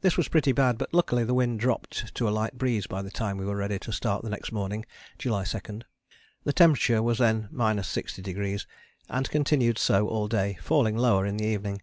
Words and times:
This 0.00 0.16
was 0.16 0.28
pretty 0.28 0.52
bad, 0.52 0.78
but 0.78 0.94
luckily 0.94 1.22
the 1.22 1.34
wind 1.34 1.60
dropped 1.60 2.14
to 2.14 2.26
a 2.26 2.30
light 2.32 2.56
breeze 2.56 2.86
by 2.86 3.02
the 3.02 3.10
time 3.10 3.36
we 3.36 3.44
were 3.44 3.56
ready 3.58 3.78
to 3.80 3.92
start 3.92 4.22
the 4.24 4.30
next 4.30 4.52
morning 4.52 4.86
(July 5.18 5.44
2). 5.44 5.80
The 6.44 6.52
temperature 6.54 7.02
was 7.02 7.18
then 7.18 7.48
60°, 7.52 8.64
and 9.10 9.30
continued 9.30 9.76
so 9.76 10.08
all 10.08 10.28
day, 10.28 10.56
falling 10.62 10.96
lower 10.96 11.26
in 11.26 11.36
the 11.36 11.44
evening. 11.46 11.82